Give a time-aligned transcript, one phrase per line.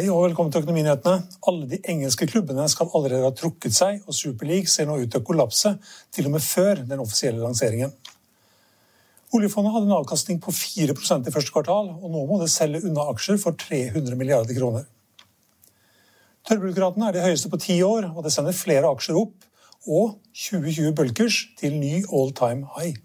[0.00, 1.26] Hei og velkommen til Økonominyhetene.
[1.50, 5.10] Alle de engelske klubbene skal allerede ha trukket seg, og Super League ser nå ut
[5.12, 5.74] til å kollapse,
[6.08, 7.92] til og med før den offisielle lanseringen.
[9.36, 13.04] Oljefondet hadde en avkastning på 4% i første kvartal, og nå må det selge unna
[13.12, 14.88] aksjer for 300 milliarder kroner.
[16.48, 19.36] Tørrbrukerraten er det høyeste på ti år, og det sender flere aksjer opp,
[19.84, 22.96] og 2020 bulkers til ny all time high.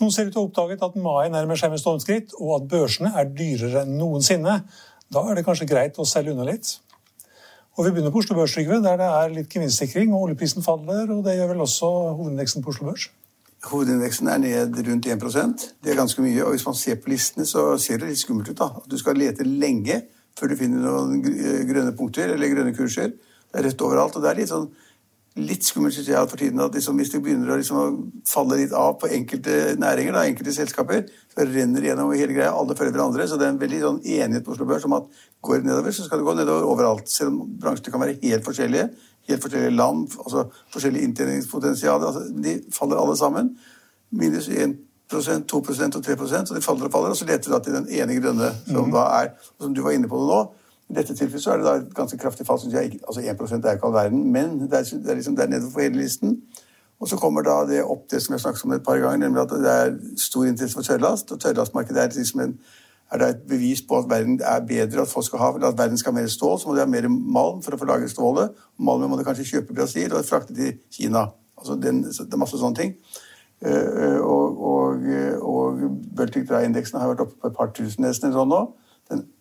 [0.00, 2.70] Noen ser ut til å ha oppdaget at mai nærmer seg med stormskritt, og at
[2.72, 4.60] børsene er dyrere enn noensinne.
[5.10, 6.76] Da er det kanskje greit å selge unna litt.
[7.74, 11.10] Og Vi begynner på Oslo Børs, Trygve, der det er litt gevinstsikring, og oljeprisen faller.
[11.10, 13.08] og Det gjør vel også hovedindeksen på Oslo Børs?
[13.66, 16.44] Hovedindeksen er ned rundt 1% Det er ganske mye.
[16.44, 18.58] og Hvis man ser på listene, så ser det litt skummelt ut.
[18.58, 18.68] da.
[18.88, 20.02] Du skal lete lenge
[20.38, 21.22] før du finner noen
[21.66, 23.10] grønne punkter eller grønne kurser.
[23.10, 24.16] Det er rødt overalt.
[24.16, 24.70] og det er litt sånn
[25.42, 28.74] litt skummelt synes jeg for tiden at liksom, hvis det begynner å liksom, falle litt
[28.76, 32.52] av på enkelte næringer, da, enkelte selskaper, så renner det gjennom hele greia.
[32.56, 33.26] Alle følger hverandre.
[33.28, 35.08] Så det er en veldig sånn enighet på Oslo Børs om at
[35.46, 37.10] går det nedover, så skal det gå nedover overalt.
[37.10, 38.86] Selv om bransjene kan være helt forskjellige.
[39.30, 42.06] Helt forskjellige land, altså forskjellig inntjeningspotensial.
[42.10, 43.52] Altså, de faller alle sammen.
[44.10, 44.78] Minus 1%
[45.10, 47.12] 2% og 3% så de faller og faller.
[47.12, 48.92] Og så leter du da til den ene grønne, som mm.
[48.94, 50.42] da er Som du var inne på det nå
[50.90, 52.58] i dette tilfellet så er det da et ganske kraftig fall.
[52.60, 52.98] Synes jeg.
[53.08, 55.80] Altså 1% er ikke all verden, men det er, det er liksom der nede for
[55.80, 56.40] hele listen.
[57.00, 59.42] Og så kommer da det opp det som jeg snakket om et par ganger, nemlig
[59.42, 61.32] at det er stor interesse for tørrlast.
[61.32, 62.58] Og tørrlastmarkedet er, liksom en,
[63.12, 66.12] er et bevis på at verden er bedre, at folk skal ha, at verden skal
[66.12, 66.58] ha mer stål.
[66.60, 68.52] Så må de ha mer malm for å få lagret stålet.
[68.78, 71.28] Malmen må de kanskje kjøpe i Brasil og frakte til Kina.
[71.58, 72.94] Altså den, det er masse sånne ting.
[73.60, 75.02] Uh, og og,
[75.42, 75.80] og
[76.16, 78.60] Bøltic Dry-indeksen har vært oppe på et par tusen nesten sånn nå.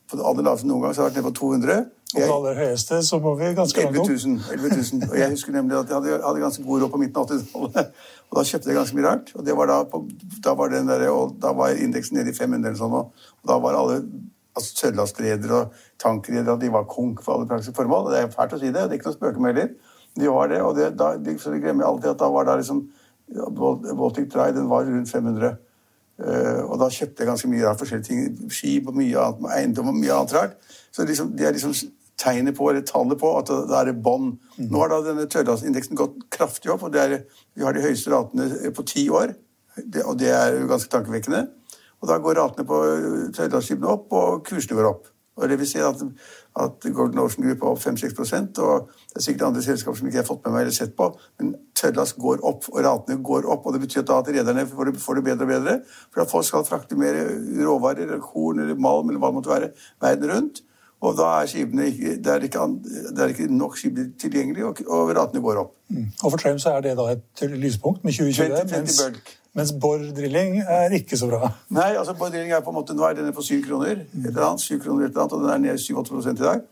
[0.10, 1.84] På det aller laveste noen gang så har vært nede på 200.
[2.10, 4.10] Og på det aller høyeste så må vi ganske langt opp.
[4.10, 5.10] 11 000.
[5.12, 7.94] Og jeg husker nemlig at jeg hadde, hadde ganske god råd på midten av 80-tallet.
[8.30, 9.30] Og da kjøpte jeg ganske mye rart.
[9.36, 10.02] Og, var da, på,
[10.46, 11.06] da, var der,
[11.46, 12.98] da, var indeksen nede i 500 eller sånn.
[12.98, 14.02] Og da var alle
[14.58, 18.10] altså sørlandsredere og tankredere de var konk for alle praktiske formål.
[18.10, 19.96] Og det er fælt å si det, det er ikke noe spøke med heller.
[20.20, 22.58] De var det, og det, da, de, så de glemmer alltid at da var da
[22.60, 22.88] liksom
[23.30, 25.58] Baltic Dry den var rundt 500.
[26.20, 28.50] Uh, og da kjøpte jeg ganske mye av forskjellige ting.
[28.52, 30.58] Skip og mye annet, eiendom og mye annet rart.
[30.92, 31.76] Så liksom, det er liksom
[32.20, 34.34] tegnet på, eller tallet på, at det er bånd.
[34.58, 34.66] Mm.
[34.72, 37.22] Nå har da denne tørrlastindeksen gått kraftig opp, og er,
[37.56, 39.32] vi har de høyeste ratene på ti år.
[39.80, 41.46] Det, og det er jo ganske tankevekkende.
[42.00, 42.82] Og da går ratene på
[43.38, 45.08] tørrlastskipene opp, og kursene går opp.
[45.40, 46.04] Og det vil si at,
[46.60, 48.20] at Golden Ocean Group er opp 5-6
[48.60, 50.96] og det er sikkert andre selskaper som ikke jeg har fått med meg eller sett
[50.98, 53.66] på, men tørrlast går opp, og ratene går opp.
[53.66, 55.78] og Det betyr at, at rederne får får det, bedre og bedre.
[56.14, 57.22] For at folk skal frakte mer
[57.66, 60.64] råvarer, eller korn eller malm eller hva det måtte være, verden rundt.
[61.00, 62.64] Og da er skipene ikke, det er ikke,
[63.16, 65.76] det er ikke nok skip tilgjengelig, og, og ratene går opp.
[65.88, 66.10] Mm.
[66.24, 69.00] Og For Trem så er det da et lyspunkt med 2020, 20, 20 mens,
[69.58, 71.50] mens Borr-drilling er ikke så bra.
[71.74, 74.46] Nei, altså Borr-drilling er på en måte, nå er denne på 7 kroner, et eller
[74.52, 76.66] annet, 7 kroner et eller annet, og den er ned 7-8 i dag.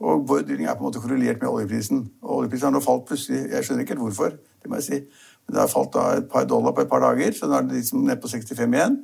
[0.00, 2.06] Og Borr-drilling er på en måte korrelert med oljeprisen.
[2.22, 5.00] Og oljeprisen har nå falt plutselig, jeg skjønner ikke helt hvorfor, det må jeg si.
[5.44, 7.68] Men det har falt da et par dollar på et par dager, så nå er
[7.68, 8.96] det liksom ned på 65 igjen.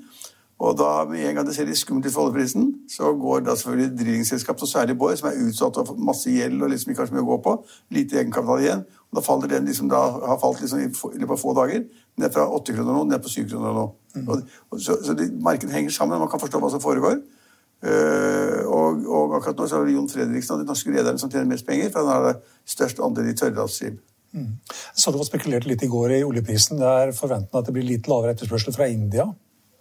[0.57, 3.55] Og da med en gang det ser litt skummelt ut for oljeprisen, så går da
[3.59, 7.11] selvfølgelig drillingselskap, så særlig Borr, som er utsatt og masse gjeld og liksom ikke har
[7.11, 7.53] så mye å gå på,
[7.93, 8.85] lite egenkapital igjen.
[9.11, 10.01] Og da faller den liksom da,
[10.33, 11.85] har falt liksom i løpet av få dager
[12.17, 13.85] ned fra 8 kroner nå, ned på 7 kroner nå.
[14.17, 14.33] Mm.
[14.33, 17.21] Og, så så det, markedet henger sammen, man kan forstå hva som foregår.
[17.85, 21.29] Uh, og, og, akkurat nå så er det Jon Fredriksen og de norske rederne som
[21.29, 24.01] tjener mest penger, for han har størst andel i tørrlastskip.
[24.33, 24.55] Mm.
[24.97, 26.81] Så du var spekulert litt i går i oljeprisen.
[26.81, 29.29] Det er forventende at det blir litt lavere etterspørsel fra India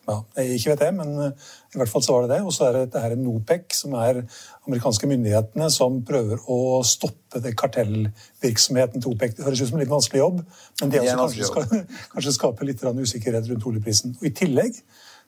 [0.06, 2.42] ja, ikke vet jeg, men eh, i hvert fall så var det det.
[2.46, 4.22] Og så er det her NOPEC, som er
[4.68, 9.36] amerikanske myndighetene som prøver å stoppe det kartellvirksomheten til OPEC.
[9.38, 10.40] Det høres ut som en litt vanskelig jobb,
[10.82, 11.68] men det, det kanskje, skal,
[12.14, 14.16] kanskje skaper litt usikkerhet rundt oljeprisen.
[14.20, 14.80] Og I tillegg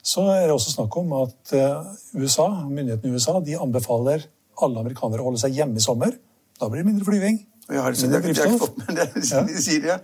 [0.08, 4.28] så er det også snakk om at eh, USA, myndighetene i USA de anbefaler
[4.62, 6.14] alle amerikanere å holde seg hjemme i sommer.
[6.58, 7.42] Da blir det mindre flyving.
[7.68, 9.42] Og jeg har liksom, det, det, er fått med det, ja.
[9.44, 9.98] de sier det.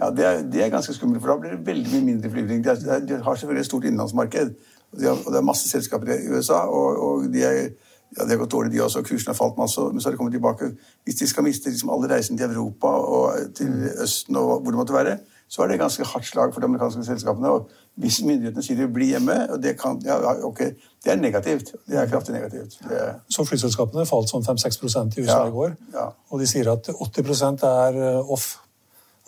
[0.00, 0.10] Ja.
[0.16, 2.64] det, er, det, er, ganske skummelt, for da blir det veldig mye mindre flyvning.
[2.64, 2.76] De,
[3.08, 4.52] de, har selvfølgelig et stort innenlandsmarked,
[4.90, 7.62] og, de har, og, det er masse selskaper i USA, og, og de er
[8.18, 9.04] ja, det har gått dårlig, de også.
[9.06, 9.80] Kursen har falt masse.
[9.80, 10.72] Men så har de kommet tilbake.
[11.06, 13.84] Hvis de skal miste liksom alle reisene til Europa og til mm.
[14.02, 15.18] Østen og hvor det måtte være,
[15.50, 17.50] så er det ganske hardt slag for de amerikanske selskapene.
[17.50, 17.70] Og
[18.02, 20.72] hvis myndighetene sier de blir hjemme, og det, kan, ja, okay,
[21.04, 21.72] det er negativt.
[21.86, 22.78] Det er kraftig negativt.
[22.90, 23.16] Er...
[23.30, 26.06] Så flyselskapene falt sånn 5-6 i USA ja, i går, ja.
[26.30, 28.52] og de sier at 80 er eh, off.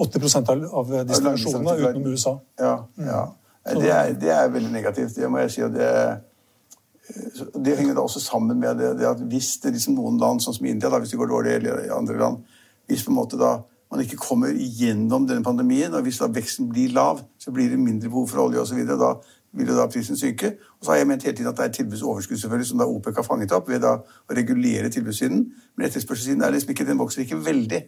[0.02, 2.36] 80% av distribusjonene utenom USA.
[2.60, 3.22] Ja, ja.
[3.62, 5.14] Det, er, det er veldig negativt.
[5.14, 5.66] Det må jeg si.
[5.70, 5.90] det
[7.64, 10.54] det henger da også sammen med det, det at hvis det liksom noen land, sånn
[10.56, 12.44] som India, da, hvis det går dårlig, eller i andre land
[12.88, 13.56] Hvis på en måte da
[13.92, 17.78] man ikke kommer gjennom denne pandemien, og hvis da veksten blir lav, så blir det
[17.78, 18.78] mindre behov for olje osv.
[18.88, 19.10] Da
[19.52, 20.54] vil jo da prisen synke.
[20.80, 23.20] Og så har jeg ment hele tiden at det er tilbudsoverskudd selvfølgelig, som da OPEC
[23.20, 25.42] har fanget opp ved da å regulere tilbudssiden.
[25.76, 27.82] Men etterspørselssiden er liksom ikke, den vokser ikke veldig.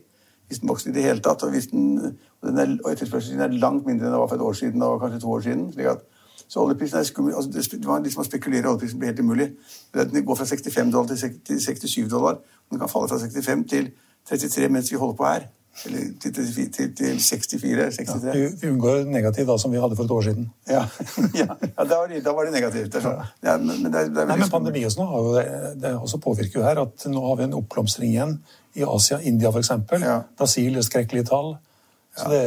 [0.48, 1.42] Hvis den vokser i det hele tatt.
[1.42, 1.98] Og, hvis den,
[2.40, 4.82] og, den er, og etterspørselen er langt mindre enn det var for et år siden
[4.82, 5.72] og kanskje to år siden.
[5.72, 6.04] slik at
[6.48, 7.34] så oljeprisen er skummel.
[7.34, 9.48] Altså, det var liksom Å spekulere i oljeprisen blir helt umulig.
[9.94, 11.16] Den går fra 65 dollar
[11.48, 12.38] til 67 dollar.
[12.70, 13.90] Den kan falle fra 65 til
[14.28, 15.48] 33 mens vi holder på her.
[15.86, 17.96] Eller til, til, til, til 64.
[17.96, 18.24] 63.
[18.24, 20.46] Ja, vi unngår negativt da, som vi hadde for et år siden.
[20.70, 20.84] Ja,
[21.40, 22.94] ja, ja da, var det, da, var det, negativt.
[23.02, 23.20] Sånn.
[23.42, 26.82] men, men, det, det Nei, men pandemi også, har jo, det også påvirker jo her
[26.86, 28.38] at nå har vi en oppblomstring igjen
[28.78, 29.18] i Asia.
[29.20, 29.74] India f.eks.
[29.98, 30.18] Ja.
[30.38, 31.56] Brasil, skrekkelige tall.
[32.14, 32.42] Så det,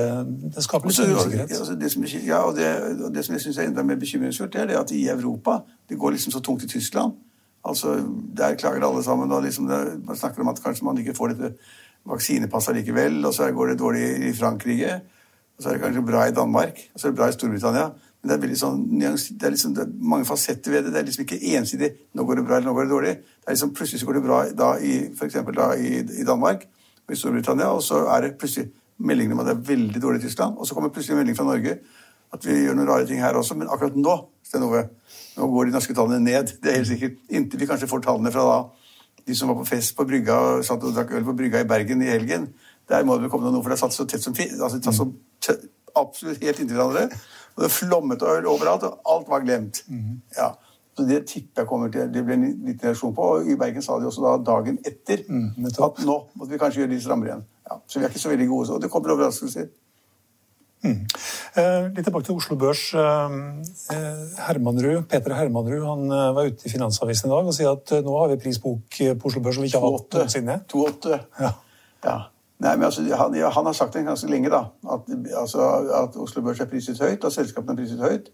[0.56, 1.80] det skaper litt usikkerhet.
[1.82, 2.68] Det som, ja, og det,
[3.04, 5.60] og det som jeg syns er enda mer bekymringsfullt, er det at i Europa
[5.90, 7.14] Det går liksom så tungt i Tyskland.
[7.68, 7.98] Altså,
[8.38, 9.32] Der klager alle sammen.
[9.32, 11.54] og liksom det, Man snakker om at kanskje man ikke får dette
[12.08, 13.20] vaksinepasset likevel.
[13.26, 15.00] Og så går det dårlig i Frankrike.
[15.58, 16.82] Og så er det kanskje bra i Danmark.
[16.94, 17.88] Og så er det bra i Storbritannia.
[18.22, 19.08] Men det er, sånn, det
[19.46, 20.94] er, liksom, det er mange fasetter ved det.
[20.94, 23.18] Det er liksom ikke ensidig 'nå går det bra' eller 'nå går det dårlig'.
[23.22, 26.66] Det er liksom Plutselig så går det bra da i, for da i, i Danmark
[27.08, 30.20] og i Storbritannia, og så er det plutselig meldingen om at det er veldig dårlig
[30.20, 30.58] i Tyskland.
[30.58, 31.78] Og så kommer plutselig en melding fra Norge
[32.34, 33.56] at vi gjør noen rare ting her også.
[33.56, 34.84] Men akkurat nå Sten Ove,
[35.38, 36.54] nå går de norske tallene ned.
[36.64, 37.18] Det er helt sikkert.
[37.30, 38.58] Inntil vi kanskje får tallene fra da
[39.28, 41.68] de som var på fest på brygga og satt og drakk øl på brygga i
[41.68, 42.48] Bergen i helgen.
[42.88, 45.10] Der må det komme noe, for det er satt så tett som altså, tatt så
[45.98, 47.20] absolutt helt inntil hverandre.
[47.58, 49.82] Og det flommet øl overalt, og alt var glemt.
[49.88, 50.22] Mm.
[50.38, 50.54] Ja.
[50.98, 53.26] Så Det tipper jeg kommer til, det ble en liten reaksjon på.
[53.34, 56.82] Og i Bergen sa de også da dagen etter mm, at nå måtte vi kanskje
[56.82, 57.44] gjøre de strammere igjen.
[57.68, 58.72] Ja, så vi er ikke så veldig gode.
[58.74, 59.68] Og det kommer overraskelser.
[60.86, 61.04] Mm.
[61.58, 62.84] Eh, litt tilbake til Oslo Børs.
[62.94, 63.38] Eh,
[63.96, 68.18] eh, Hermanrud, Peter Hermanrud han var ute i Finansavisen i dag og sier at nå
[68.20, 70.60] har vi prisbok på Oslo Børs som vi ikke har hatt noensinne.
[70.74, 71.22] 2,8.
[71.42, 71.54] Ja.
[72.06, 72.18] ja.
[72.58, 74.64] Nei, men altså, han, ja, han, har sagt det ganske lenge, da.
[74.90, 75.66] At, altså,
[76.04, 78.32] at Oslo Børs er priset høyt, og selskapene er priset høyt.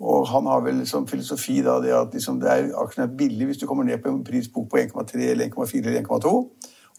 [0.00, 3.50] Og han har vel som filosofi da, det at liksom, det er, aksjen er billig
[3.50, 6.32] hvis du kommer ned på en prisbok på 1,3 eller 1,4 eller 1,2.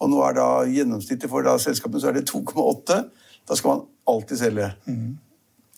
[0.01, 2.99] Og nå er da gjennomsnittet for da selskapene så er det 2,8.
[3.49, 4.71] Da skal man alltid selge.
[4.87, 5.17] Mm.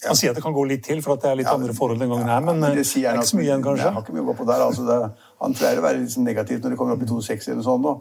[0.03, 0.09] Ja.
[0.09, 1.73] Han sier at det kan gå litt til, for at det er litt ja, andre
[1.75, 3.85] forhold den gangen her, men, men det, det, er ikke så mye igjen, kanskje?
[3.85, 4.63] Jeg har ikke mye å gå på der.
[4.65, 4.97] Altså det,
[5.45, 7.87] han pleier å være litt negativt når det kommer opp i 2,6 eller sånn.
[7.87, 7.95] nå.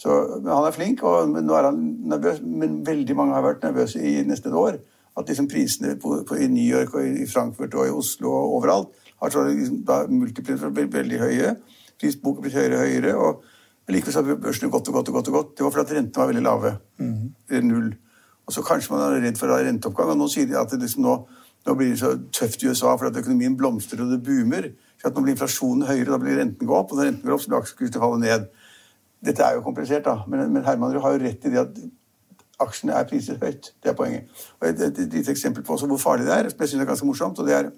[0.00, 1.80] Så, men han er flink, og nå er han
[2.10, 2.40] nervøs.
[2.42, 4.80] Men veldig mange har vært nervøse i nesten et år.
[5.14, 8.56] At liksom prisene på, på, i New York og i Frankfurt og i Oslo og
[8.58, 11.52] overalt har så liksom, da multiplier veldig høye.
[12.00, 13.14] Prisboken blitt høyere og høyere.
[13.14, 15.28] og Likevel har børsene gått og gått og gått.
[15.28, 15.52] og gått.
[15.58, 16.74] Det var fordi rentene var veldig lave.
[16.98, 17.68] Mm.
[17.68, 17.92] Null.
[18.46, 20.12] Og så kanskje man er redd for renteoppgang.
[20.14, 21.16] Og nå sier de at liksom nå,
[21.66, 24.70] nå, blir det så tøft i USA for at økonomien blomstrer og det boomer.
[25.00, 26.92] Så at nå blir inflasjonen høyere, da blir renten gå opp.
[26.92, 28.48] Og når renten går opp, så blir aksjekursene falle ned.
[29.24, 30.20] Dette er jo komplisert, da.
[30.28, 31.84] Men, men Herman har jo rett i det at
[32.64, 33.72] aksjene er priset høyt.
[33.82, 34.28] Det er poenget.
[34.60, 36.90] Og Et, et, et lite eksempel på hvor farlig det er, som jeg synes er
[36.92, 37.72] ganske morsomt, og det er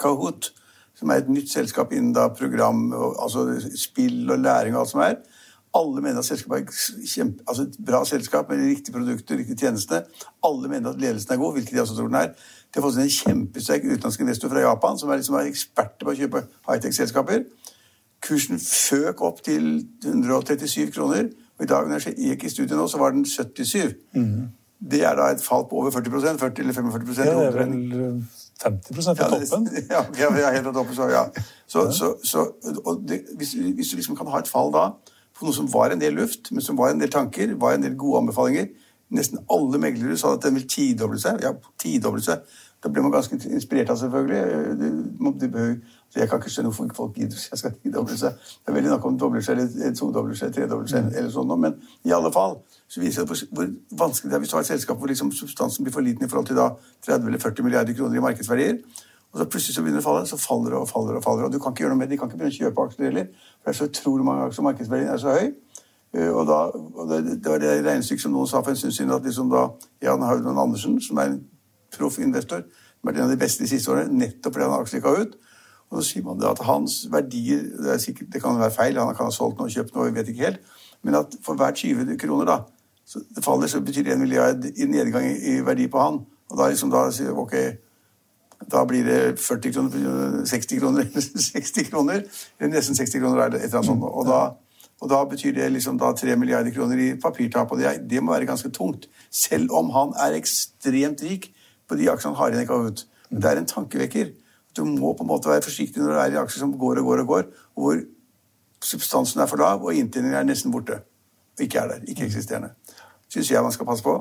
[0.00, 0.50] Kahoot
[0.96, 2.88] som er et nytt selskap innen da program,
[3.20, 5.18] altså spill og læring og alt som er.
[5.76, 10.04] Alle mener at selskapet er kjempe, altså et bra selskap med riktige produkter, riktige tjenester.
[10.46, 12.32] Alle mener at ledelsen er god, hvilket de også tror den er.
[12.74, 16.14] De har fått en kjempesterk utenlandsk investor fra Japan som er, liksom er eksperter på
[16.14, 17.44] å kjøpe high-tech-selskaper.
[18.26, 21.28] Kursen føk opp til 137 kroner.
[21.58, 23.94] Og i dag når jeg gikk i studiet nå, så var den 77.
[24.16, 24.48] Mm.
[24.90, 28.24] Det er da et fall på over 40% 40 eller 45 ja, det er vel
[28.60, 29.68] 50% fra toppen.
[29.94, 31.24] Ja, ja, helt fra toppen, så, ja.
[31.66, 32.44] Så, så, så
[33.08, 34.90] det, hvis, hvis, du liksom kan ha et fall da
[35.36, 37.84] på noe som var en del luft, men som var en del tanker, var en
[37.84, 38.70] del gode anbefalinger
[39.14, 41.38] Nesten alle meglere sa at den vil tidoble seg.
[41.44, 42.42] Ja, tidoble seg.
[42.82, 44.40] Da blir man ganske inspirert av, selvfølgelig.
[45.40, 45.76] Det behøver,
[46.16, 48.34] jeg kan ikke skjønne hvorfor folk gidder jeg skal tidoble seg.
[48.34, 51.78] Det er veldig nok om dobler seg, eller todobler seg, tredobler seg, eller sånn, men
[52.06, 52.58] i alle fall
[52.90, 53.70] så viser det hvor
[54.02, 56.30] vanskelig det er hvis du har et selskap hvor liksom substansen blir for liten i
[56.30, 56.68] forhold til da
[57.06, 58.80] 30 eller 40 milliarder kroner i markedsverdier.
[59.32, 61.48] Og så plutselig så begynner det å falle, så faller det og faller og faller.
[61.48, 62.16] Og du kan ikke gjøre noe med det.
[62.16, 63.26] De kan ikke begynne å kjøpe aksjer heller.
[63.58, 65.50] For det er så utrolig mange aksjer, markedsverdien er så høy.
[66.16, 68.94] Eh, og, da, og det, det, var det regnestykket som noen sa for en stund
[68.96, 69.66] siden, at liksom da
[70.04, 71.42] Jan Haugland Andersen, som er en
[71.96, 72.64] proff investor,
[73.00, 75.36] som er en av de beste de siste årene, nettopp fordi han har aksjer ut,
[75.90, 79.28] og så sier man at hans verdier Det, sikkert, det kan være feil, han kan
[79.28, 80.72] ha solgt noe og kjøpt noe, vi vet ikke helt.
[81.06, 82.56] Men at for hver 20 kroner da,
[83.06, 86.24] så det faller, så betyr det en milliard i nedgang i, verdi på han.
[86.50, 87.54] Og da liksom da sier ok,
[88.72, 91.10] da blir det 40 kroner, 60 kroner,
[91.54, 92.22] 60 kroner,
[92.60, 94.06] nesten 60 kroner er det, et eller annet sånt.
[94.06, 94.40] Og da,
[95.00, 97.72] og da betyr det liksom da 3 milliarder kroner i papirtap.
[97.72, 99.08] Og det, det, må være ganske tungt.
[99.30, 101.50] Selv om han er ekstremt rik
[101.88, 103.06] på de aksjene han har igjen ut.
[103.30, 104.32] Men det er en tankevekker.
[104.76, 107.10] Du må på en måte være forsiktig når det er i aksjer som går og
[107.10, 107.44] går og går,
[107.74, 108.00] hvor
[108.84, 111.00] substansen er for lav og inntjeningen er nesten borte.
[111.56, 112.08] Og ikke er der.
[112.08, 112.74] Ikke eksisterende.
[113.28, 114.16] Syns jeg man skal passe på.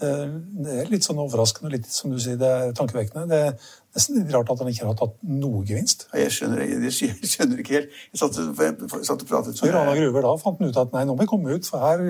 [0.00, 3.26] Det er litt sånn overraskende, litt som du sier, det er tankevekkende.
[3.30, 3.52] Det er
[3.96, 6.06] nesten litt rart at han ikke har tatt noe gevinst.
[6.16, 8.00] Jeg skjønner, jeg, jeg skjønner ikke helt.
[8.12, 11.14] Jeg satt, satt og pratet med Rana Gruver da fant han ut at nei, nå
[11.14, 12.02] må vi komme ut, for her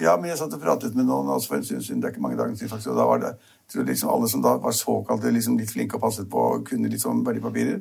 [0.00, 2.16] Ja, men jeg satt og pratet med noen altså for en stund siden, det er
[2.16, 3.34] ikke mange dager siden, faktisk, og da var det
[3.72, 6.90] tror liksom alle som da var såkalte liksom litt flinke og passet på og kunne
[6.92, 7.80] litt sånn verdipapirer,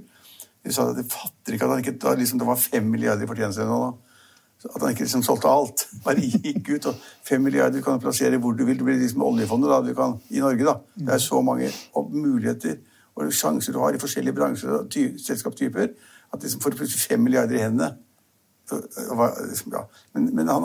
[0.63, 3.25] de sa at de fatter ikke at han ikke, da, liksom, det var fem milliarder
[3.25, 3.79] i fortjeneste nå.
[4.69, 5.85] At han ikke liksom solgte alt.
[6.05, 6.85] Bare gikk ut.
[6.91, 6.95] og
[7.27, 8.77] Fem milliarder kan du plassere hvor du vil.
[8.79, 10.65] Det blir liksom oljefondet da, du kan, i Norge.
[10.65, 10.77] da.
[10.95, 12.79] Det er så mange muligheter
[13.15, 15.91] og sjanser du har i forskjellige bransjer og ty selskapstyper
[16.33, 17.91] at liksom får plutselig fem milliarder i hendene.
[18.71, 19.83] Liksom, ja.
[20.13, 20.63] Men, men han,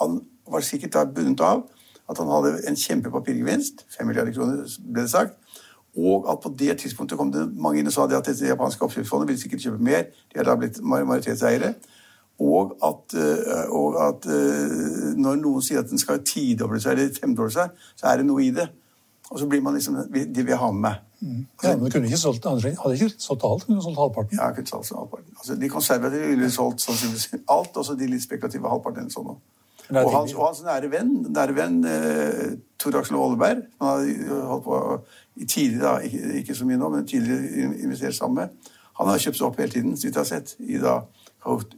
[0.00, 1.64] han, var sikkert da bundet av
[2.10, 3.86] at han hadde en kjempepapirgevinst.
[3.96, 4.60] Fem milliarder kroner,
[4.92, 5.34] ble det sagt.
[5.96, 8.84] Og at på det tidspunktet kom det mange inn og sa det at dette japanske
[8.84, 10.04] oppkjøpsfondet vil sikkert kjøpe mer.
[10.30, 11.72] De er da blitt majoritetseiere.
[12.42, 17.14] Og at, eh, og at, eh, når noen sier at den skal tidoble seg eller
[17.16, 18.68] femdoble seg, så er det noe i det.
[19.30, 21.02] Og så blir man liksom De vil ha med meg.
[21.20, 21.46] Mm.
[21.62, 23.64] Ja, men kunne ikke solgt, hadde ikke solgt alt?
[23.66, 24.38] Kunne solgt halvparten?
[24.38, 25.32] Ja, kunne solgt halvparten.
[25.38, 29.08] Altså, de konservative ville solgt sannsynligvis alt, også de litt spekulative halvparten.
[29.10, 29.32] Sånn.
[29.32, 34.64] Og, hans, og hans nære venn, nære venn eh, Tor Aksel Aalberg, han har holdt
[34.66, 34.80] på
[35.36, 39.38] i tidligere, ikke, ikke, så mye nå, men tidligere investert sammen med, han har kjøpt
[39.38, 41.00] seg opp hele tiden, så vidt jeg har sett, i da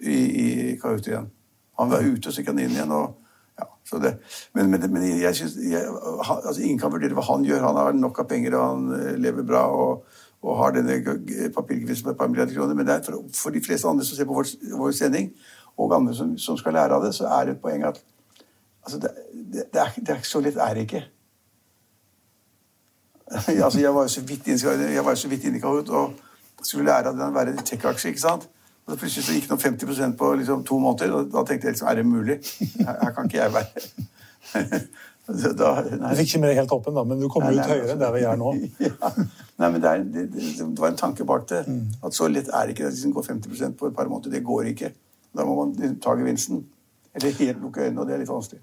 [0.00, 1.30] i, i Kahoot igjen.
[1.78, 2.94] Han var ute, og så gikk han inn igjen.
[2.94, 3.18] og
[3.58, 3.66] ja,
[4.02, 4.14] det,
[4.54, 5.82] Men, men, men jeg synes, jeg,
[6.22, 7.66] altså, ingen kan vurdere hva han gjør.
[7.66, 9.66] Han har nok av penger, og han eh, lever bra.
[9.68, 10.06] og,
[10.42, 11.00] og har denne
[11.50, 12.74] papirgevinsten på et par milliarder kroner.
[12.78, 14.46] Men det er for, for, de fleste andre som ser på vår,
[14.78, 15.32] vår sending,
[15.78, 17.98] og andre som, som, skal lære av det, så er det et poeng at
[18.84, 19.10] altså, det,
[19.72, 21.02] det, er, det er så lett er det ikke.
[23.64, 26.27] altså, jeg var jo så vidt inne i Kahoot og
[26.62, 28.12] skulle lære av den å være tech-aksje.
[28.12, 28.48] ikke sant?
[28.86, 31.76] Og så plutselig så gikk det 50% på liksom, to måneder, og da tenkte jeg
[31.76, 32.38] liksom, er det mulig?
[32.78, 33.82] Her, her kan ikke jeg være.
[35.60, 37.68] da, du fikk ikke med deg helt toppen, da, men du kom nei, ut nei,
[37.68, 38.54] høyere enn der vi er nå.
[38.86, 39.12] ja.
[39.60, 41.62] Nei, men det, er, det, det, var en tanke bak det.
[41.68, 41.84] Mm.
[42.08, 42.88] At så lett er det ikke.
[42.96, 44.38] Det går 50% på et par måneder.
[44.38, 44.92] Det går ikke.
[45.36, 46.64] Da må man liksom ta gevinsten.
[47.18, 48.62] Eller helt lukke øynene, og det er litt vanskelig.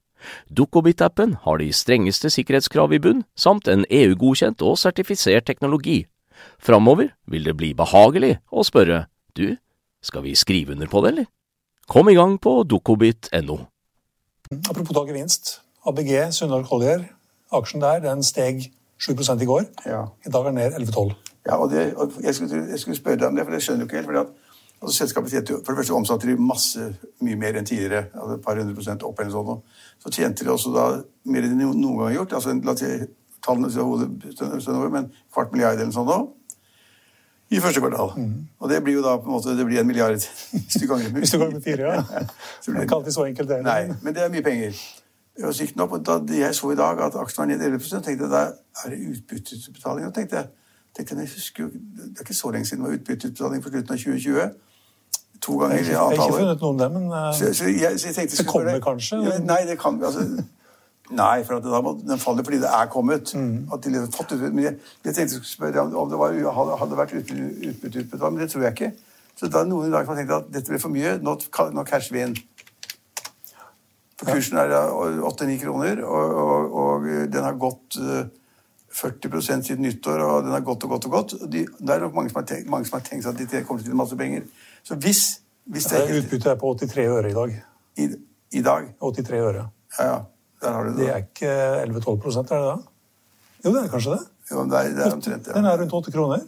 [0.49, 6.05] Dukkobit-appen har de strengeste sikkerhetskrav i bunn, samt en EU-godkjent og sertifisert teknologi.
[6.61, 9.05] Framover vil det bli behagelig å spørre
[9.37, 9.57] du,
[10.01, 11.29] skal vi skrive under på det, eller?
[11.91, 13.57] Kom i gang på dukkobit.no.
[14.69, 15.59] Apropos ta gevinst.
[15.87, 17.03] ABG, Sunndal Collier,
[17.51, 18.69] aksjen der den steg
[19.01, 19.65] 7 i går.
[19.85, 20.05] Ja.
[20.25, 21.13] I dag er den ned 11-12.
[21.47, 23.85] Ja, og, det, og jeg, skulle, jeg, skulle, spørre deg om det, for det skjønner
[23.85, 24.05] du ikke helt.
[24.05, 24.50] fordi at
[24.81, 26.81] Altså Selskapet tjente For det første omsatte de masse
[27.21, 28.07] mye mer enn tidligere.
[28.15, 29.61] altså Et par hundre prosent opp eller sånn.
[30.01, 30.85] Så tjente de også da
[31.29, 32.33] mer enn de noen gang har gjort.
[32.39, 32.75] altså La
[33.41, 36.19] tallene av hodet, men kvart milliard eller sånn nå.
[37.51, 38.13] I første kvartal.
[38.61, 40.15] Og det blir jo da på en måte det blir en milliard
[40.53, 42.25] hvis du ganger Hvis du ganger med fire, ja.
[42.61, 43.61] Så Det er ikke alltid så enkelt, det.
[43.65, 44.79] Nei, men det er mye penger.
[45.41, 47.61] Og så gikk den opp, og da jeg så i dag at aksjen var ned
[47.67, 48.41] 11 tenkte jeg da
[48.85, 50.07] er det utbytteutbetaling.
[50.07, 50.49] Og tenkte jeg,
[50.95, 53.75] tenkte jeg, jeg husker jo, Det er ikke så lenge siden det var utbytteutbetaling for
[53.75, 54.70] slutten av 2020.
[55.41, 58.11] To ganger Jeg har ikke funnet noe om det, men eh, Så, så jeg, så
[58.13, 59.21] jeg Det kommer kanskje?
[59.25, 60.25] Ja, nei, det kan altså,
[61.11, 63.33] Nei, for at det da må, den faller fordi det er kommet.
[63.35, 63.65] Mm.
[63.73, 66.37] At de har fått ut, men jeg, jeg tenkte jeg skulle spørre om, det var,
[66.79, 68.91] hadde, vært utbytte- men det tror jeg ikke.
[69.35, 71.35] Så da noen i dag som har tenkt at dette ble for mye, nå,
[71.75, 72.37] nå casher vi inn.
[74.21, 78.29] For kursen er 8-9 kroner, og, og, og den har gått eh,
[78.93, 81.35] 40% siden nyttår, og den har gått og gått og gått.
[81.49, 83.81] De, det er nok mange som har tenkt, mange som har tenkt at de kommer
[83.81, 84.45] til å tjene masse penger.
[84.83, 85.21] Så hvis,
[85.65, 87.55] hvis det er utbyttet er på 83 øre i dag.
[87.97, 88.07] i,
[88.51, 89.67] i dag 83 øre.
[89.99, 90.19] Ja, ja.
[90.61, 91.09] Der har du Det det.
[91.09, 91.51] er ikke
[91.89, 92.77] 11-12% er det da?
[93.65, 94.19] Jo, det er kanskje det.
[94.51, 95.53] Jo, det er, det er omtrent det.
[95.55, 96.39] Den er rundt 8 kroner.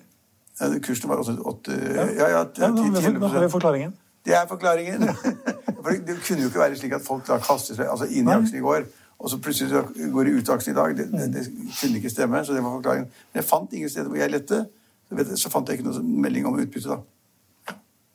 [0.62, 3.42] Ja, kursen var også 8 Ja, ja, ja, Ja, da har vi- 10 da har
[3.46, 3.94] vi forklaringen.
[4.26, 5.08] Det er forklaringen.
[5.84, 8.32] For det, kunne jo ikke være slik at folk da kaster seg altså inn i
[8.32, 8.86] aksjen i går,
[9.20, 9.82] og så plutselig
[10.14, 10.94] går de ut av aksjen i dag.
[10.98, 11.44] Det, det, det
[11.82, 13.10] kunne ikke stemme, så det var forklaringen.
[13.34, 14.62] Men jeg fant ingen steder hvor jeg lette.
[15.10, 16.98] Så, vet, jeg- så fant jeg ikke noen melding om utbytte, da.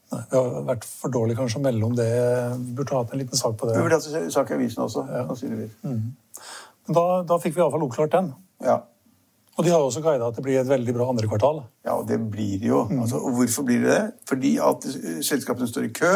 [0.09, 2.11] Nei, vi har vært for dårlig kanskje å melde om det.
[2.63, 3.77] Vi burde hatt en liten sak på det.
[3.77, 5.75] Vi burde hatt sak i avisen også, sannsynligvis.
[5.85, 8.31] Men da, da fikk vi iallfall oppklart den.
[8.65, 8.79] Ja.
[9.59, 11.65] Og de har også guida at det blir et veldig bra andre kvartal.
[11.85, 12.85] Ja, og det blir det jo.
[13.01, 14.03] Altså, og hvorfor blir det det?
[14.31, 16.13] Fordi at eh, selskapene står i kø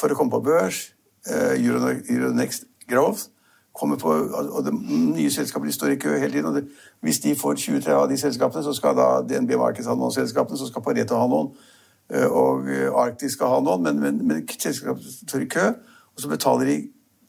[0.00, 0.90] for å komme på børs.
[1.24, 3.30] Eh, Euronext Growth
[3.72, 6.46] kommer på, og det nye selskapene de står i kø hele tiden.
[6.50, 6.66] og det,
[7.00, 10.58] Hvis de får 20-30 av de selskapene, så skal da DNB Markets ha noen selskapene,
[10.60, 11.54] så skal Pareto ha noen,
[12.10, 12.66] og
[12.98, 15.68] Arktis skal ha noen, men, men, men selskapet står i kø,
[16.12, 16.76] og så betaler de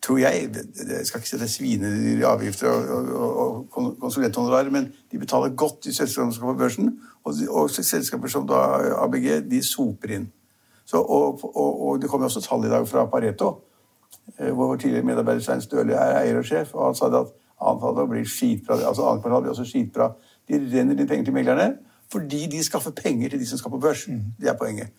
[0.04, 0.50] tror jeg,
[0.90, 5.56] jeg skal ikke si det er svinedyre avgifter og, og, og, konsulenthonorarer, men de betaler
[5.56, 6.90] godt de selskapene som skal på børsen,
[7.24, 8.60] og, og selskaper som da
[9.04, 10.26] ABG, de soper inn.
[10.86, 13.54] Så, og, og, det kommer også tall i dag fra Pareto,
[14.40, 17.32] eh, hvor vår tidligere medarbeider Svein Støle er eier og sjef, og han sa at
[17.64, 20.10] annet kvartal blir skitbra, altså annet kvartal blir også skitbra.
[20.50, 21.70] De renner inn penger til meglerne,
[22.14, 24.06] fordi de skaffer penger til de som skal på børs.
[24.40, 24.90] Det er poenget.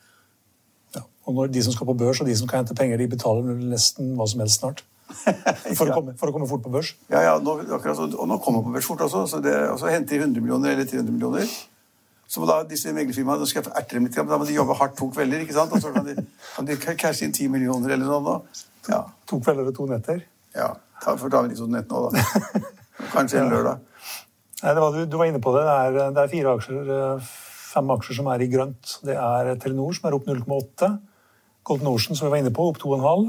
[0.97, 1.03] Ja.
[1.27, 3.55] Og når de som skal på børs og de som kan hente penger, de betaler
[3.71, 4.83] nesten hva som helst snart.
[5.77, 6.95] For, å, komme, for å komme fort på børs.
[7.13, 9.53] Ja, ja, nå, akkurat, så- og nå kommer man på børs fort også, så det,
[9.71, 11.51] og så henter de 100 millioner eller 300 millioner.
[12.27, 14.97] Så må da disse meglerfirmaene, skal erte dem litt, men da må de jobbe hardt
[14.99, 15.75] to kvelder, ikke sant?
[15.77, 16.15] Og så kan de,
[16.57, 18.65] kan de cashe inn 10 millioner eller noe sånt.
[18.89, 20.25] Ja, To kvelder og to netter.
[20.57, 20.73] ja.
[21.05, 22.63] For da har vi litt sånn nett nå, da.
[23.15, 23.81] Kanskje en lørdag.
[24.65, 25.63] Nei, det var, du, du var inne på det.
[25.69, 27.33] Det er, det er fire aksjer, eh,
[27.75, 28.95] fem aksjer som er i grønt.
[29.05, 30.93] Det er Telenor, som er opp 0,8.
[31.69, 33.27] Golden Ocean, som vi var inne på, opp 2,5.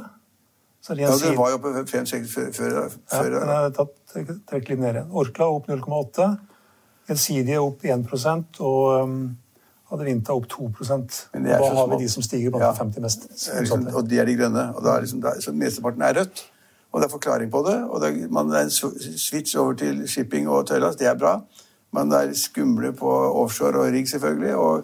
[0.85, 2.75] Så er det Ja, det var jo oppe 5-6 før, før,
[3.11, 5.11] Ja, den er tatt trekk litt ned igjen.
[5.11, 6.29] Orkla opp 0,8.
[7.09, 9.17] Gjensidige opp 1% og um,
[9.93, 12.71] Adevinta opp 2 Men Da har vi de som stiger blant Ja.
[12.71, 13.27] de 50 mest
[13.59, 14.73] liksom, og de er de grønne.
[14.75, 16.45] og da er liksom, da så Mesteparten er rødt.
[16.95, 17.75] Og det er forklaring på det.
[17.83, 18.69] og det er, Man er en
[19.19, 20.99] switch over til shipping og tøylast.
[20.99, 21.41] Det er bra.
[21.91, 23.09] Men det er skumle på
[23.41, 24.55] offshore og rigg, selvfølgelig.
[24.55, 24.83] Og,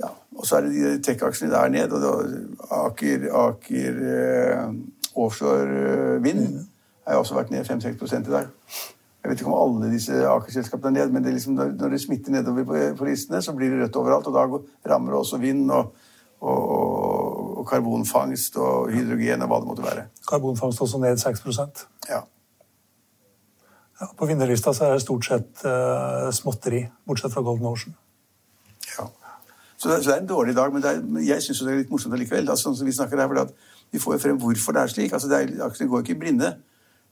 [0.00, 1.92] ja, og så er det de tech-aksjene der ned.
[1.92, 4.74] og det, Aker, Aker eh,
[5.14, 6.66] offshore eh, vind
[7.06, 8.50] har jo også vært ned 5-6 i dag.
[9.22, 12.34] Jeg vet ikke om alle disse Aker-selskapene er ned, men det liksom, når, det smitter
[12.34, 14.26] nedover på, på listene, så blir det rødt overalt.
[14.26, 15.94] Og da rammer det også vind og,
[16.40, 17.17] og, og
[17.68, 20.08] karbonfangst og hydrogen og hva det måtte være.
[20.28, 21.44] Karbonfangst også ned 6
[22.08, 22.22] Ja.
[24.00, 27.96] ja, På vinnerlista så er det stort sett uh, småtteri, bortsett fra Golden Ocean.
[28.98, 29.08] ja.
[29.78, 31.70] Så, det, så det er en dårlig dag, men, det er, men jeg syns det
[31.70, 32.48] er litt morsomt allikevel.
[32.50, 33.52] Altså, sånn som vi snakker her, at
[33.92, 35.12] Vi får jo frem hvorfor det er slik.
[35.12, 36.48] Altså, det er, aksjene går ikke i blinde.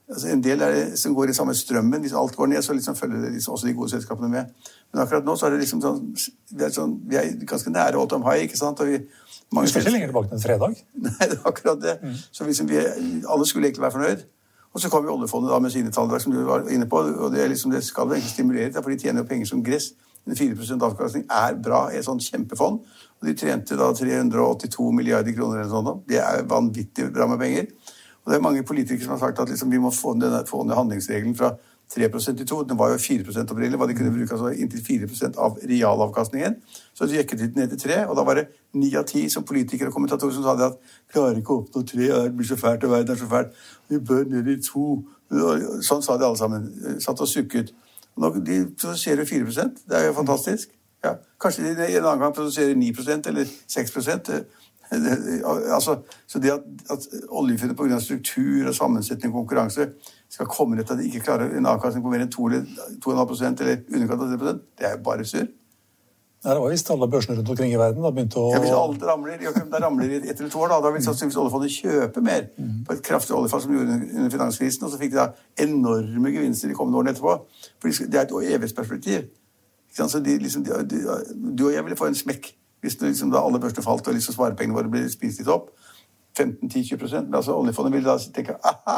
[0.09, 2.03] Altså, en del er det som går i samme strømmen.
[2.03, 4.51] Hvis alt går ned, så liksom følger det liksom også de gode selskapene med.
[4.91, 6.03] Men akkurat nå så er det liksom sånn
[6.51, 8.79] Vi er, sånn, vi er ganske nære all time high, ikke sant?
[8.83, 8.99] Og vi,
[9.51, 10.79] mange skal ikke lenger tilbake til en fredag.
[11.05, 11.95] Nei, det er akkurat det.
[12.31, 12.81] Så liksom vi,
[13.27, 14.25] alle skulle egentlig være fornøyd.
[14.73, 16.97] Og så kom jo oljefondet da med sine tall, som du var inne på.
[16.97, 19.91] og Det, liksom, det skal egentlig stimulere til, for de tjener jo penger som gress.
[20.27, 22.81] En 4% avkastning er bra i et sånt kjempefond.
[23.17, 26.03] Og de trente da 382 milliarder kroner eller sånn.
[26.09, 27.71] Det er vanvittig bra med penger.
[28.25, 30.65] Og det er mange politikere som har sagt at liksom, vi må få ned, få
[30.67, 31.53] ned handlingsregelen fra
[31.93, 32.05] 3
[32.41, 32.63] i to.
[32.63, 36.57] Den var jo 4% opprinnelig, hva de kunne bruke altså inntil 4% av realavkastningen.
[36.93, 39.45] Så de jekket litt ned til 3, og da var det 9 av 10 som
[39.47, 42.59] politikere og kommentatorer som sa det at klarer ikke å oppnå 3, det blir så
[42.59, 43.53] fælt, og verden er så fælt.
[43.89, 44.87] Vi bør ned i 2.
[45.87, 46.67] Sånn sa de alle sammen.
[47.03, 47.71] Satt og sukket.
[48.17, 50.71] Nå, de produserer 4% Det er jo fantastisk.
[51.05, 51.13] Ja.
[51.39, 53.93] Kanskje de en annen gang produserer 9% eller 6
[54.25, 54.45] Det,
[54.91, 55.97] altså,
[56.27, 57.99] så det at, at oljefunnet pga.
[57.99, 59.89] struktur og sammensetning og konkurranse
[60.29, 64.21] skal komme til at de ikke klarer en avkastning på mer enn 2,5 eller underkant
[64.21, 65.47] av 3% det er jo bare surr.
[66.43, 69.01] Det var visst alle børsene rundt omkring i verden da begynte å Ja, hvis alt
[69.03, 72.21] ramler, ja, det ramler i ett eller to år, da, da vil sannsynligvis oljefondet kjøpe
[72.23, 72.45] mer
[72.85, 75.25] på et kraftig oljefond som de gjorde under- finanskrisen, og så fikk de da
[75.65, 77.33] enorme gevinster de kommende årene etterpå.
[77.81, 79.27] For det er et evighetsperspektiv.
[79.97, 81.01] Så de, liksom, de, de,
[81.57, 84.15] du og jeg ville få en smekk hvis det, liksom, da alle første falt og
[84.15, 85.71] liksom sparepengene våre ble spist litt opp.
[86.37, 88.97] 15-10-20% Men altså, oljefondet vil da tenke aha,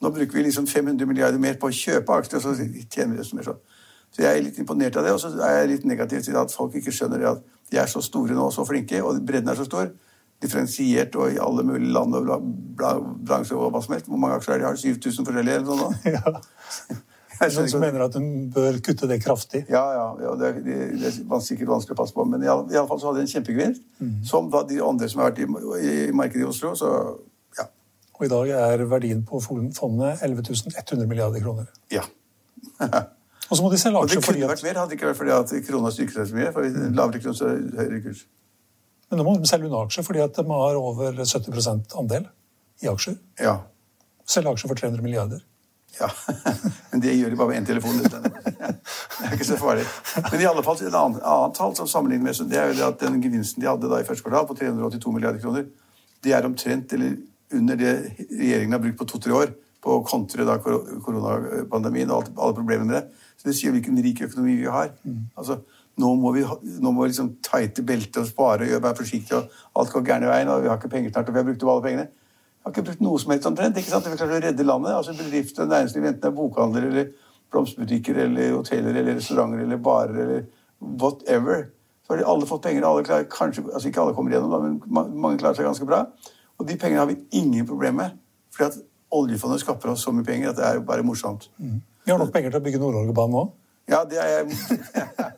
[0.00, 3.20] nå bruker vi liksom 500 milliarder mer på å kjøpe aksjer, og så tjener vi
[3.20, 3.60] desto mer sånn.
[4.14, 6.52] Så jeg er litt imponert av det, og så er jeg litt negativ til at
[6.54, 9.58] folk ikke skjønner det at de er så store nå, så flinke, og bredden er
[9.58, 9.88] så stor.
[10.42, 14.10] Differensiert og i alle mulige land og bransjer og hva som helst.
[14.10, 14.80] Hvor mange aksjer er det de har?
[14.82, 16.06] 7000 forskjellige eller noe sånt?
[16.14, 17.02] Ja.
[17.52, 19.64] Noen som mener at hun bør kutte det kraftig.
[19.72, 22.50] Ja, ja, ja det, er, det, det er sikkert vanskelig å passe på, men i
[22.50, 23.86] alle, fall så hadde de en kjempegevinst.
[24.28, 25.48] Som da de andre som har vært i,
[26.08, 26.92] i markedet i Oslo, så
[27.58, 27.68] ja.
[28.14, 31.68] Og i dag er verdien på fondet 11.100 milliarder kroner.
[31.92, 32.06] ja.
[33.50, 35.08] Og så må de selge aksjer det fordi kunne at vært mer, hadde det ikke
[35.10, 36.52] vært fordi at krona styrket seg så mye.
[36.54, 38.22] For lavere krone, så høyere kurs.
[39.10, 42.28] Men nå må de selge unna aksjer fordi at de har over 70% andel
[42.82, 43.18] i aksjer.
[43.44, 43.58] Ja.
[44.26, 45.44] Selge aksjer for 300 milliarder.
[46.00, 46.08] Ja,
[46.90, 47.98] Men det gjør de bare med én telefon.
[48.04, 49.84] Det er ikke så farlig.
[50.30, 52.86] Men i alle fall, et annet, annet tall som sammenligner med, det er jo det
[52.86, 55.68] at den gevinsten de hadde da i første kvartal på 382 milliarder kroner,
[56.24, 57.14] det er omtrent eller
[57.54, 57.92] under det
[58.30, 59.54] regjeringen har brukt på to-tre år
[59.84, 63.24] på å kontre da koronapandemien og alle problemene med det.
[63.36, 64.92] Så det sier hvilken rik økonomi vi har.
[65.36, 65.60] Altså,
[66.00, 66.42] nå må vi,
[66.82, 70.30] nå må vi liksom tighte beltet og spare og være forsiktige, og alt går gærne
[70.30, 72.06] veien, og vi har ikke penger snart, og vi har brukt opp alle pengene.
[72.64, 73.76] Har ikke brukt noe som helst omtrent.
[73.76, 74.06] ikke sant?
[74.08, 74.92] Vi klarer å redde landet.
[74.96, 77.10] altså Bedrifter og næringsliv, enten det er bokhandler eller
[77.52, 80.46] blomsterbutikker eller hoteller eller restauranter eller barer eller
[80.80, 81.66] whatever.
[82.06, 82.84] Så har de alle fått penger.
[82.84, 85.86] alle klarer, kanskje, altså Ikke alle kommer igjennom, da, men ma- mange klarer seg ganske
[85.88, 86.06] bra.
[86.58, 88.18] Og de pengene har vi ingen problem med.
[88.50, 91.48] fordi at oljefondet skaffer oss så mye penger at det er jo bare morsomt.
[91.58, 93.44] Vi har nok penger til å bygge Nord-Norgebanen nå.
[93.88, 94.48] Ja, det er jeg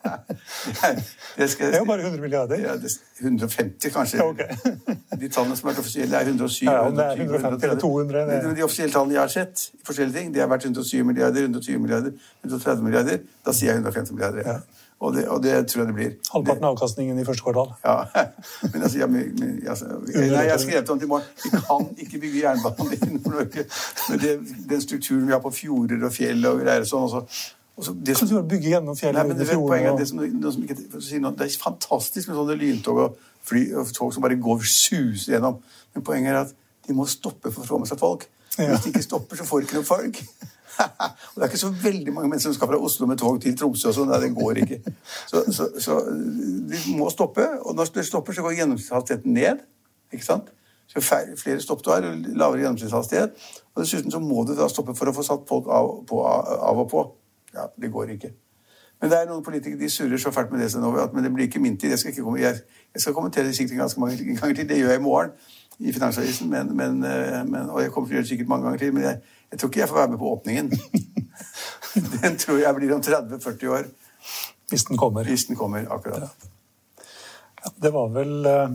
[1.37, 2.61] det, skal, Det er jo bare 100 milliarder.
[2.63, 4.19] ja, det, 150, kanskje.
[4.19, 4.41] Ja, ok.
[5.21, 6.65] De tallene som er offisielle, er 107.
[6.67, 9.69] Ja, om det er 120, 150 eller 200, det- De offisielle tallene jeg har sett,
[9.75, 12.13] i forskjellige ting, det har vært 107 milliarder, 120 milliarder,
[12.45, 13.19] 130 milliarder.
[13.47, 14.43] Da sier jeg 150 milliarder.
[14.47, 14.59] Ja.
[15.01, 16.13] Og, det, og det tror jeg det blir.
[16.33, 17.75] Halvparten av avkastningen i første kvartal.
[17.85, 17.97] Ja,
[18.73, 19.35] men altså, ja, men,
[19.69, 21.27] altså Nei, jeg har skrevet om det i morgen.
[21.43, 23.67] Vi kan ikke bygge jernbanen i Nord-Norge
[24.09, 24.25] med
[24.71, 27.05] den strukturen vi har på fjorder og fjell og greier og sånn.
[27.05, 27.29] Og så, og
[27.85, 30.77] så det Kan du bygge gjennom fjellet det, poenget er det som, noe som ikke,
[31.05, 34.65] si noe, det er fantastisk med sånne lyntog og, fly, og tog som bare går
[34.65, 35.59] suser gjennom.
[35.93, 36.55] Men poenget er at
[36.87, 38.25] de må stoppe for å få med seg folk.
[38.57, 38.71] Ja.
[38.71, 40.23] Hvis de ikke stopper, så får de ikke noen folk.
[40.81, 43.57] og det er ikke så veldig mange mennesker som skal fra Oslo med tog til
[43.59, 43.91] Tromsø.
[43.91, 44.95] og sånn, Nei, det går ikke.
[45.29, 45.99] Så, så, så
[46.73, 47.45] de må stoppe.
[47.61, 49.61] Og når de stopper, så går gjennomsnittshastigheten ned.
[50.17, 50.49] ikke sant?
[50.89, 53.37] Så flere stopp du har, lavere gjennomsnittshastighet.
[53.75, 56.85] Og dessuten så må du da stoppe for å få satt folk av, på, av
[56.85, 57.07] og på.
[57.57, 58.33] Ja, det går ikke.
[59.01, 61.33] Men det er noen politikere de surrer så fælt med det nå, at men det
[61.35, 61.93] blir ikke min tid.
[61.93, 62.61] Jeg skal, ikke komme, jeg,
[62.95, 64.69] jeg skal kommentere det sikkert ganske mange ganger til.
[64.69, 65.31] Det gjør jeg i morgen
[65.79, 68.65] i Finansavisen, men, men, eh, men, og jeg kommer til å gjøre det sikkert mange
[68.65, 68.95] ganger til.
[68.97, 69.21] Men jeg,
[69.53, 70.73] jeg tror ikke jeg får være med på åpningen.
[72.23, 73.89] Den tror jeg blir om 30-40 år,
[74.69, 75.25] Hvis den kommer.
[75.25, 76.31] hvis den kommer akkurat.
[77.65, 78.73] Ja, det var vel uh,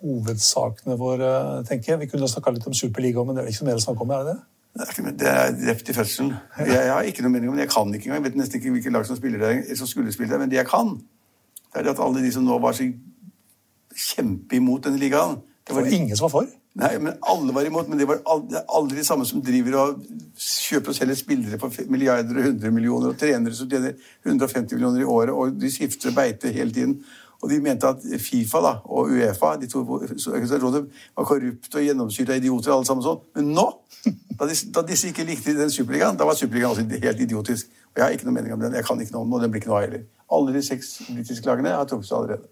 [0.00, 2.00] hovedsakene våre, tenker jeg.
[2.00, 4.14] Vi kunne snakka litt om Superligaen, men det er ikke så mer å snakke om,
[4.14, 4.61] er det det?
[4.72, 4.88] Det
[5.28, 6.32] er, det drept i fødselen.
[6.58, 7.66] Jeg, jeg har ikke noe mening om det.
[7.66, 8.22] Jeg kan ikke engang.
[8.22, 10.40] Jeg vet nesten ikke hvilke lag som spiller der, som skulle spille der.
[10.40, 10.94] Men det jeg kan,
[11.72, 12.88] det er det at alle de som nå var så
[13.92, 16.46] kjempeimot denne ligaen det Det var var ingen som var for.
[16.74, 19.74] Nei, men Alle var imot, men det var al- det aldri de samme som driver
[19.76, 20.06] og
[20.40, 23.92] kjøper og selger spillere for milliarder og hundre millioner, og trenere som tjener
[24.24, 26.96] 150 millioner i året, og de skifter beite hele tiden.
[27.42, 30.84] Og de mente at Fifa da, og Uefa de to organisasjonene,
[31.16, 32.72] var korrupte og gjennomsyrte idioter.
[32.72, 33.18] alle sammen sånn.
[33.34, 33.64] Men nå,
[34.38, 37.72] da disse, da disse ikke likte den superligaen, da var superligaen også helt idiotisk.
[37.92, 38.76] Og Jeg har ikke noe mening om den.
[38.78, 40.06] Jeg kan ikke noe om den, og den blir ikke noe av heller.
[40.32, 42.46] Alle de seks britiske lagene har trukket seg allerede.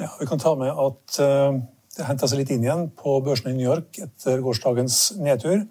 [0.00, 1.60] Ja, vi kan ta med at eh,
[1.98, 5.66] det henta seg litt inn igjen på børsene i New York etter gårsdagens nedtur.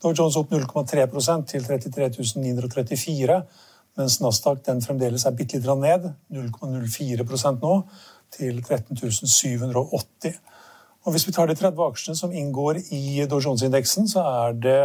[0.00, 1.04] Dow Jones opp 0,3
[1.50, 2.08] til 33
[2.40, 3.38] 934,
[3.98, 7.74] mens Nasdaq den fremdeles er bitte litt ned, 0,04 nå,
[8.34, 8.98] til 13
[9.30, 10.38] 780.
[11.04, 14.80] Og hvis vi tar de 30 aksjene som inngår i Dow så er det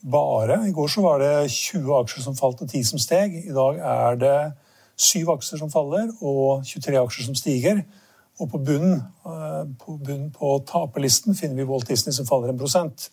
[0.00, 3.36] bare I går så var det 20 aksjer som falt og 10 som steg.
[3.46, 4.36] I dag er det
[4.96, 7.82] 7 aksjer som faller og 23 aksjer som stiger.
[8.40, 12.58] Og på bunnen eh, på, bunnen på taperlisten finner vi Walt Disney som faller 1
[12.58, 13.10] prosent.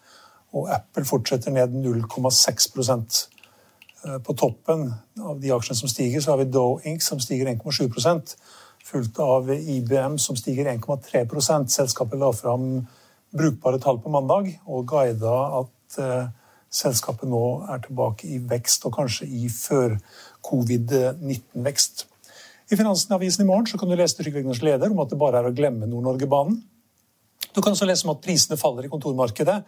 [0.56, 3.37] Og Apple fortsetter ned 0,6 Eh,
[4.24, 7.02] På toppen av de aksjene som stiger, så har vi Dow Inc.
[7.04, 8.36] som stiger 1,7%
[8.88, 12.88] fulgt av IBM som stiger 1,3 Selskapet la fram
[13.36, 16.28] brukbare tall på mandag og guida at eh,
[16.72, 22.06] selskapet nå er tilbake i vekst, og kanskje i før-covid-19-vekst.
[22.72, 25.46] I Finansavisen i morgen kan du lese Trygve Egners leder om at det bare er
[25.48, 26.64] å glemme Nord-Norge-banen.
[27.56, 29.60] Du kan også lese om at prisene faller i kontormarkedet,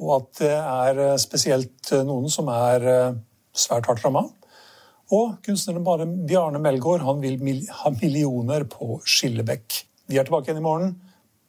[0.00, 2.80] og at det er eh, spesielt eh, noen som er
[3.56, 4.26] svært hardt ramma.
[5.14, 9.82] Og kunstneren Bjarne Melgaard han vil ha millioner på Skillebekk.
[10.10, 10.96] Vi er tilbake igjen i morgen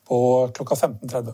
[0.08, 0.20] på
[0.56, 1.34] klokka 15.30.